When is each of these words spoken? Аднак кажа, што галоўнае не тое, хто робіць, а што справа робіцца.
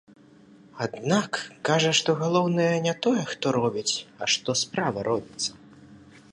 Аднак 0.85 1.31
кажа, 1.69 1.91
што 1.99 2.15
галоўнае 2.23 2.67
не 2.87 2.95
тое, 3.07 3.21
хто 3.35 3.45
робіць, 3.59 3.93
а 4.21 4.33
што 4.37 4.59
справа 4.65 4.99
робіцца. 5.13 5.51